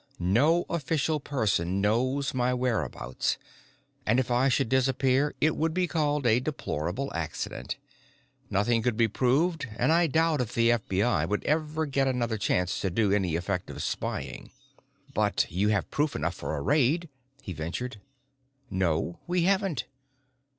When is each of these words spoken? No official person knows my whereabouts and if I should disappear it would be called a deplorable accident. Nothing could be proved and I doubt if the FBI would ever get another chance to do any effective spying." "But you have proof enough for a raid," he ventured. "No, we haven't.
No 0.17 0.65
official 0.67 1.19
person 1.19 1.79
knows 1.79 2.33
my 2.33 2.55
whereabouts 2.55 3.37
and 4.03 4.19
if 4.19 4.31
I 4.31 4.49
should 4.49 4.67
disappear 4.67 5.35
it 5.39 5.55
would 5.55 5.75
be 5.75 5.85
called 5.85 6.25
a 6.25 6.39
deplorable 6.39 7.11
accident. 7.13 7.77
Nothing 8.49 8.81
could 8.81 8.97
be 8.97 9.07
proved 9.07 9.67
and 9.77 9.91
I 9.91 10.07
doubt 10.07 10.41
if 10.41 10.55
the 10.55 10.69
FBI 10.71 11.29
would 11.29 11.43
ever 11.43 11.85
get 11.85 12.07
another 12.07 12.39
chance 12.39 12.81
to 12.81 12.89
do 12.89 13.11
any 13.11 13.35
effective 13.35 13.83
spying." 13.83 14.49
"But 15.13 15.45
you 15.51 15.67
have 15.69 15.91
proof 15.91 16.15
enough 16.15 16.33
for 16.33 16.55
a 16.57 16.61
raid," 16.61 17.07
he 17.43 17.53
ventured. 17.53 18.01
"No, 18.71 19.19
we 19.27 19.43
haven't. 19.43 19.85